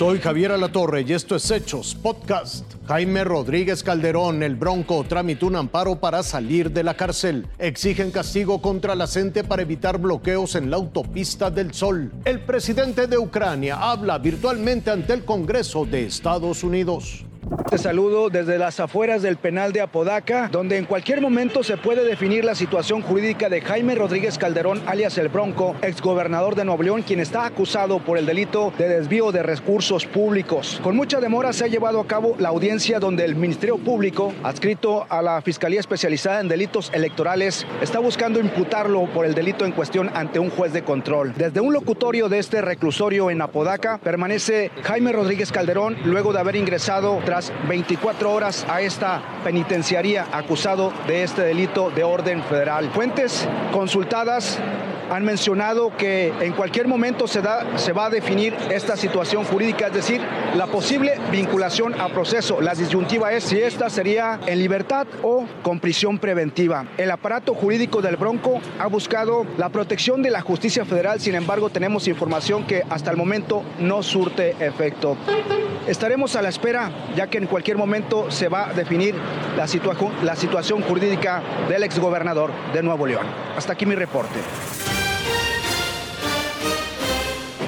Soy 0.00 0.18
Javier 0.18 0.52
Alatorre 0.52 1.02
y 1.02 1.12
esto 1.12 1.36
es 1.36 1.50
Hechos 1.50 1.94
Podcast. 1.94 2.64
Jaime 2.88 3.22
Rodríguez 3.22 3.82
Calderón, 3.82 4.42
el 4.42 4.56
Bronco, 4.56 5.04
tramitó 5.04 5.46
un 5.46 5.56
amparo 5.56 6.00
para 6.00 6.22
salir 6.22 6.70
de 6.70 6.82
la 6.82 6.94
cárcel. 6.94 7.46
Exigen 7.58 8.10
castigo 8.10 8.62
contra 8.62 8.94
la 8.94 9.06
gente 9.06 9.44
para 9.44 9.60
evitar 9.60 9.98
bloqueos 9.98 10.54
en 10.54 10.70
la 10.70 10.78
autopista 10.78 11.50
del 11.50 11.74
Sol. 11.74 12.10
El 12.24 12.40
presidente 12.40 13.08
de 13.08 13.18
Ucrania 13.18 13.76
habla 13.76 14.16
virtualmente 14.16 14.90
ante 14.90 15.12
el 15.12 15.26
Congreso 15.26 15.84
de 15.84 16.06
Estados 16.06 16.64
Unidos. 16.64 17.26
Te 17.70 17.78
saludo 17.78 18.30
desde 18.30 18.58
las 18.58 18.80
afueras 18.80 19.22
del 19.22 19.36
penal 19.36 19.72
de 19.72 19.80
Apodaca, 19.80 20.48
donde 20.50 20.76
en 20.76 20.84
cualquier 20.84 21.20
momento 21.20 21.62
se 21.62 21.76
puede 21.76 22.04
definir 22.04 22.44
la 22.44 22.54
situación 22.54 23.00
jurídica 23.00 23.48
de 23.48 23.60
Jaime 23.60 23.94
Rodríguez 23.94 24.38
Calderón, 24.38 24.82
alias 24.86 25.16
El 25.18 25.28
Bronco, 25.28 25.76
exgobernador 25.82 26.54
de 26.54 26.64
Nuevo 26.64 26.82
León, 26.82 27.02
quien 27.02 27.20
está 27.20 27.46
acusado 27.46 28.00
por 28.00 28.18
el 28.18 28.26
delito 28.26 28.72
de 28.76 28.88
desvío 28.88 29.32
de 29.32 29.42
recursos 29.42 30.04
públicos. 30.04 30.80
Con 30.82 30.96
mucha 30.96 31.20
demora 31.20 31.52
se 31.52 31.64
ha 31.64 31.68
llevado 31.68 32.00
a 32.00 32.06
cabo 32.06 32.34
la 32.38 32.48
audiencia 32.48 32.98
donde 32.98 33.24
el 33.24 33.36
Ministerio 33.36 33.78
Público, 33.78 34.32
adscrito 34.42 35.06
a 35.08 35.22
la 35.22 35.40
Fiscalía 35.40 35.80
Especializada 35.80 36.40
en 36.40 36.48
Delitos 36.48 36.90
Electorales, 36.92 37.66
está 37.80 38.00
buscando 38.00 38.40
imputarlo 38.40 39.06
por 39.14 39.24
el 39.24 39.34
delito 39.34 39.64
en 39.64 39.72
cuestión 39.72 40.10
ante 40.14 40.40
un 40.40 40.50
juez 40.50 40.72
de 40.72 40.82
control. 40.82 41.34
Desde 41.36 41.60
un 41.60 41.72
locutorio 41.72 42.28
de 42.28 42.40
este 42.40 42.60
reclusorio 42.62 43.30
en 43.30 43.40
Apodaca 43.40 43.98
permanece 43.98 44.70
Jaime 44.82 45.12
Rodríguez 45.12 45.52
Calderón 45.52 45.96
luego 46.04 46.32
de 46.32 46.40
haber 46.40 46.56
ingresado 46.56 47.20
tras 47.30 47.52
24 47.68 48.28
horas 48.28 48.66
a 48.68 48.80
esta 48.80 49.22
penitenciaría 49.44 50.26
acusado 50.32 50.92
de 51.06 51.22
este 51.22 51.42
delito 51.42 51.88
de 51.92 52.02
orden 52.02 52.42
federal. 52.42 52.90
Fuentes 52.90 53.46
consultadas 53.70 54.58
han 55.08 55.24
mencionado 55.24 55.96
que 55.96 56.32
en 56.40 56.52
cualquier 56.54 56.88
momento 56.88 57.28
se, 57.28 57.40
da, 57.40 57.78
se 57.78 57.92
va 57.92 58.06
a 58.06 58.10
definir 58.10 58.52
esta 58.72 58.96
situación 58.96 59.44
jurídica, 59.44 59.86
es 59.86 59.92
decir, 59.92 60.20
la 60.56 60.66
posible 60.66 61.20
vinculación 61.30 62.00
a 62.00 62.08
proceso. 62.08 62.60
La 62.60 62.74
disyuntiva 62.74 63.32
es 63.32 63.44
si 63.44 63.60
esta 63.60 63.90
sería 63.90 64.40
en 64.46 64.58
libertad 64.58 65.06
o 65.22 65.46
con 65.62 65.78
prisión 65.78 66.18
preventiva. 66.18 66.86
El 66.98 67.12
aparato 67.12 67.54
jurídico 67.54 68.02
del 68.02 68.16
Bronco 68.16 68.60
ha 68.80 68.88
buscado 68.88 69.46
la 69.56 69.68
protección 69.68 70.20
de 70.20 70.30
la 70.30 70.40
justicia 70.40 70.84
federal, 70.84 71.20
sin 71.20 71.36
embargo 71.36 71.70
tenemos 71.70 72.08
información 72.08 72.66
que 72.66 72.82
hasta 72.90 73.12
el 73.12 73.16
momento 73.16 73.62
no 73.78 74.02
surte 74.02 74.56
efecto. 74.58 75.16
Estaremos 75.90 76.36
a 76.36 76.42
la 76.42 76.50
espera, 76.50 76.88
ya 77.16 77.26
que 77.26 77.38
en 77.38 77.48
cualquier 77.48 77.76
momento 77.76 78.30
se 78.30 78.48
va 78.48 78.68
a 78.68 78.72
definir 78.72 79.16
la, 79.56 79.66
situación 80.36 80.82
jurídica 80.82 81.42
del 81.68 81.82
exgobernador 81.82 82.52
de 82.72 82.80
Nuevo 82.80 83.08
León. 83.08 83.26
Hasta 83.56 83.72
aquí 83.72 83.86
mi 83.86 83.96
reporte. 83.96 84.38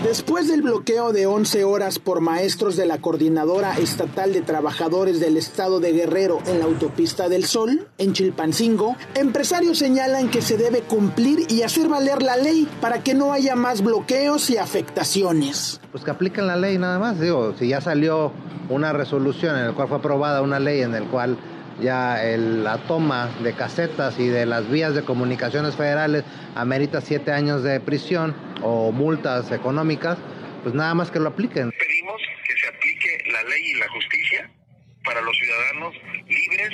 Después 0.04 0.48
del 0.48 0.62
bloqueo 0.62 1.12
de 1.12 1.26
11 1.26 1.62
horas 1.62 2.00
por 2.00 2.20
maestros 2.20 2.76
de 2.76 2.86
la 2.86 2.98
Coordinadora 2.98 3.78
Estatal 3.78 4.32
de 4.32 4.40
Trabajadores 4.40 5.20
del 5.20 5.36
Estado 5.36 5.78
de 5.78 5.92
Guerrero 5.92 6.40
en 6.46 6.58
la 6.58 6.64
Autopista 6.64 7.28
del 7.28 7.44
Sol, 7.44 7.86
en 7.98 8.12
Chilpancingo, 8.12 8.96
empresarios 9.14 9.78
señalan 9.78 10.28
que 10.28 10.42
se 10.42 10.56
debe 10.56 10.80
cumplir 10.80 11.46
y 11.48 11.62
hacer 11.62 11.88
valer 11.88 12.20
la 12.20 12.36
ley 12.36 12.68
para 12.80 13.04
que 13.04 13.14
no 13.14 13.32
haya 13.32 13.54
más 13.54 13.82
bloqueos 13.82 14.50
y 14.50 14.56
afectaciones. 14.56 15.80
Pues 15.92 16.02
que 16.02 16.10
apliquen 16.10 16.48
la 16.48 16.56
ley 16.56 16.78
nada 16.78 16.98
más, 16.98 17.20
digo, 17.20 17.54
si 17.56 17.68
ya 17.68 17.80
salió 17.80 18.32
una 18.70 18.92
resolución 18.92 19.56
en 19.56 19.68
la 19.68 19.72
cual 19.72 19.86
fue 19.86 19.98
aprobada 19.98 20.42
una 20.42 20.58
ley 20.58 20.80
en 20.80 20.90
la 20.90 21.00
cual 21.02 21.38
ya 21.82 22.18
la 22.36 22.78
toma 22.78 23.30
de 23.42 23.54
casetas 23.54 24.18
y 24.18 24.28
de 24.28 24.46
las 24.46 24.70
vías 24.70 24.94
de 24.94 25.02
comunicaciones 25.02 25.76
federales 25.76 26.24
amerita 26.54 27.00
siete 27.00 27.32
años 27.32 27.62
de 27.62 27.80
prisión 27.80 28.34
o 28.62 28.92
multas 28.92 29.50
económicas, 29.52 30.18
pues 30.62 30.74
nada 30.74 30.94
más 30.94 31.10
que 31.10 31.18
lo 31.18 31.28
apliquen. 31.28 31.72
Pedimos 31.72 32.22
que 32.46 32.56
se 32.56 32.68
aplique 32.68 33.30
la 33.32 33.42
ley 33.44 33.62
y 33.64 33.74
la 33.74 33.88
justicia 33.88 34.50
para 35.04 35.20
los 35.20 35.36
ciudadanos 35.36 35.94
libres 36.28 36.70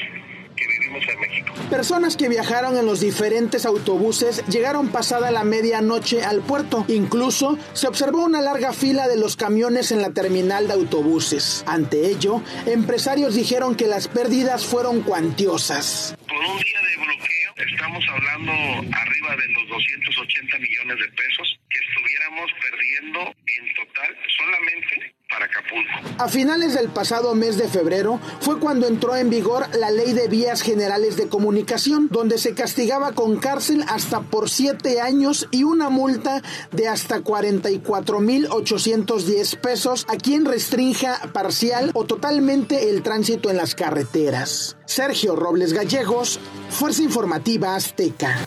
que 0.58 0.66
vivimos 0.66 1.02
en 1.08 1.20
México. 1.20 1.52
Personas 1.70 2.16
que 2.16 2.28
viajaron 2.28 2.76
en 2.76 2.86
los 2.86 3.00
diferentes 3.00 3.64
autobuses 3.66 4.44
llegaron 4.46 4.88
pasada 4.88 5.30
la 5.30 5.44
medianoche 5.44 6.24
al 6.24 6.40
puerto. 6.40 6.84
Incluso 6.88 7.58
se 7.72 7.86
observó 7.86 8.24
una 8.24 8.40
larga 8.40 8.72
fila 8.72 9.08
de 9.08 9.16
los 9.16 9.36
camiones 9.36 9.92
en 9.92 10.02
la 10.02 10.10
terminal 10.10 10.66
de 10.66 10.74
autobuses. 10.74 11.64
Ante 11.66 12.10
ello, 12.10 12.42
empresarios 12.66 13.34
dijeron 13.34 13.76
que 13.76 13.86
las 13.86 14.08
pérdidas 14.08 14.66
fueron 14.66 15.02
cuantiosas. 15.02 16.16
Por 16.26 16.38
un 16.38 16.58
día 16.58 16.80
de 16.80 16.96
bloqueo 16.96 17.52
estamos 17.72 18.04
hablando 18.10 18.52
arriba 18.52 19.36
de 19.36 19.48
los 19.48 19.68
280 19.68 20.58
millones 20.58 20.98
de 20.98 21.08
pesos 21.12 21.60
que 21.70 21.78
estuviéramos 21.80 22.50
perdiendo 22.62 23.20
en 23.46 23.74
total 23.74 24.16
solamente 24.36 25.14
para 25.28 25.44
Acapulco. 25.44 26.07
A 26.18 26.28
finales 26.28 26.74
del 26.74 26.88
pasado 26.88 27.36
mes 27.36 27.56
de 27.58 27.68
febrero 27.68 28.18
fue 28.40 28.58
cuando 28.58 28.88
entró 28.88 29.14
en 29.14 29.30
vigor 29.30 29.66
la 29.76 29.92
Ley 29.92 30.14
de 30.14 30.26
Vías 30.26 30.62
Generales 30.62 31.16
de 31.16 31.28
Comunicación, 31.28 32.08
donde 32.10 32.38
se 32.38 32.54
castigaba 32.54 33.12
con 33.12 33.36
cárcel 33.36 33.84
hasta 33.86 34.22
por 34.22 34.50
siete 34.50 35.00
años 35.00 35.46
y 35.52 35.62
una 35.62 35.90
multa 35.90 36.42
de 36.72 36.88
hasta 36.88 37.20
44.810 37.20 39.60
pesos 39.60 40.06
a 40.08 40.16
quien 40.16 40.44
restrinja 40.44 41.20
parcial 41.32 41.92
o 41.94 42.04
totalmente 42.04 42.90
el 42.90 43.04
tránsito 43.04 43.48
en 43.48 43.56
las 43.56 43.76
carreteras. 43.76 44.76
Sergio 44.86 45.36
Robles 45.36 45.72
Gallegos, 45.72 46.40
Fuerza 46.68 47.04
Informativa 47.04 47.76
Azteca. 47.76 48.44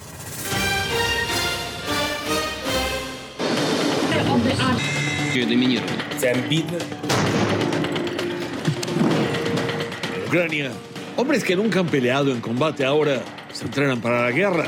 Ucrania, 10.27 10.71
hombres 11.15 11.43
que 11.43 11.55
nunca 11.55 11.79
han 11.79 11.87
peleado 11.87 12.31
en 12.31 12.41
combate 12.41 12.83
ahora 12.83 13.21
se 13.53 13.65
entrenan 13.65 14.01
para 14.01 14.23
la 14.23 14.31
guerra. 14.31 14.65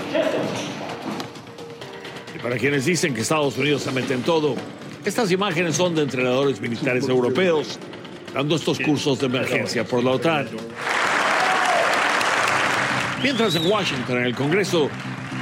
Y 2.33 2.39
para 2.39 2.57
quienes 2.57 2.85
dicen 2.85 3.13
que 3.13 3.21
Estados 3.21 3.57
Unidos 3.57 3.81
se 3.81 3.91
mete 3.91 4.13
en 4.13 4.21
todo, 4.21 4.55
estas 5.03 5.31
imágenes 5.31 5.75
son 5.75 5.95
de 5.95 6.03
entrenadores 6.03 6.61
militares 6.61 7.09
europeos 7.09 7.77
dando 8.33 8.55
estos 8.55 8.79
cursos 8.79 9.19
de 9.19 9.25
emergencia 9.25 9.83
por 9.83 10.01
la 10.01 10.11
OTAN. 10.11 10.47
Mientras 13.21 13.55
en 13.55 13.65
Washington, 13.65 14.17
en 14.17 14.23
el 14.23 14.35
Congreso, 14.35 14.89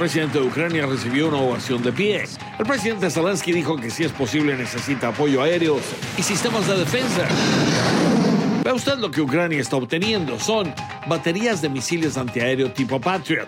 presidente 0.02 0.40
de 0.40 0.44
Ucrania 0.44 0.84
recibió 0.84 1.28
una 1.28 1.36
ovación 1.36 1.80
de 1.80 1.92
pie. 1.92 2.24
El 2.58 2.66
presidente 2.66 3.08
Zelensky 3.08 3.52
dijo 3.52 3.76
que 3.76 3.88
si 3.88 4.02
es 4.02 4.10
posible 4.10 4.56
necesita 4.56 5.06
apoyo 5.06 5.40
aéreo 5.40 5.78
y 6.18 6.22
sistemas 6.24 6.66
de 6.66 6.76
defensa. 6.76 7.28
Vea 8.64 8.74
usted 8.74 8.98
lo 8.98 9.12
que 9.12 9.20
Ucrania 9.20 9.60
está 9.60 9.76
obteniendo. 9.76 10.40
Son 10.40 10.74
baterías 11.06 11.62
de 11.62 11.68
misiles 11.68 12.16
antiaéreo 12.16 12.72
tipo 12.72 13.00
Patriot. 13.00 13.46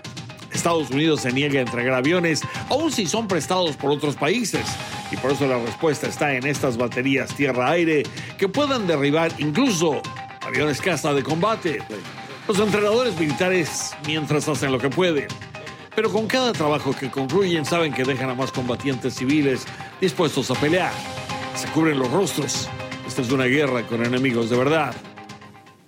Estados 0.53 0.91
Unidos 0.91 1.23
se 1.23 1.33
niega 1.33 1.59
a 1.59 1.63
entregar 1.63 1.93
aviones, 1.93 2.43
aun 2.71 2.93
si 2.93 3.07
son 3.07 3.27
prestados 3.27 3.75
por 3.75 3.91
otros 3.91 4.15
países. 4.15 4.65
Y 5.11 5.17
por 5.17 5.33
eso 5.33 5.49
la 5.49 5.59
respuesta 5.59 6.07
está 6.07 6.35
en 6.35 6.47
estas 6.47 6.77
baterías 6.77 7.35
tierra-aire 7.35 8.05
que 8.39 8.47
puedan 8.47 8.87
derribar 8.87 9.33
incluso 9.39 10.01
aviones 10.41 10.81
caza 10.81 11.13
de 11.15 11.25
combate. 11.25 11.81
Los 12.47 12.61
entrenadores 12.61 13.19
militares 13.19 13.91
mientras 14.07 14.47
hacen 14.49 14.71
lo 14.71 14.79
que 14.79 14.89
pueden. 14.89 15.27
Pero 15.95 16.11
con 16.11 16.27
cada 16.27 16.53
trabajo 16.53 16.93
que 16.93 17.11
concluyen 17.11 17.65
saben 17.65 17.93
que 17.93 18.05
dejan 18.05 18.31
a 18.31 18.35
más 18.35 18.51
combatientes 18.51 19.15
civiles 19.15 19.65
dispuestos 20.01 20.51
a 20.51 20.55
pelear. 20.55 20.93
Se 21.55 21.69
cubren 21.69 21.99
los 21.99 22.11
rostros. 22.11 22.69
Esta 23.07 23.23
es 23.23 23.31
una 23.31 23.45
guerra 23.45 23.87
con 23.87 24.05
enemigos 24.05 24.51
de 24.51 24.57
verdad. 24.57 24.95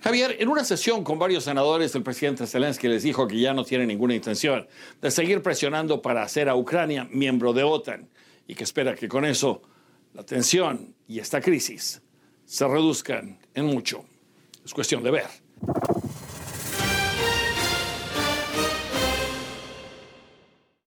Javier, 0.01 0.37
en 0.39 0.47
una 0.47 0.63
sesión 0.63 1.03
con 1.03 1.19
varios 1.19 1.43
senadores, 1.43 1.93
el 1.95 2.03
presidente 2.03 2.47
Zelensky 2.47 2.87
les 2.87 3.03
dijo 3.03 3.27
que 3.27 3.37
ya 3.37 3.53
no 3.53 3.65
tiene 3.65 3.85
ninguna 3.85 4.15
intención 4.15 4.65
de 5.01 5.11
seguir 5.11 5.41
presionando 5.41 6.01
para 6.01 6.23
hacer 6.23 6.47
a 6.47 6.55
Ucrania 6.55 7.07
miembro 7.11 7.51
de 7.51 7.63
OTAN 7.63 8.07
y 8.47 8.55
que 8.55 8.63
espera 8.63 8.95
que 8.95 9.09
con 9.09 9.25
eso 9.25 9.61
la 10.13 10.23
tensión 10.23 10.95
y 11.07 11.19
esta 11.19 11.41
crisis 11.41 12.01
se 12.45 12.67
reduzcan 12.67 13.39
en 13.53 13.65
mucho. 13.65 14.05
Es 14.63 14.73
cuestión 14.73 15.03
de 15.03 15.11
ver. 15.11 15.27